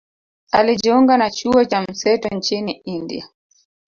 [0.51, 3.29] Alijiunga na chuo cha mseto nchini India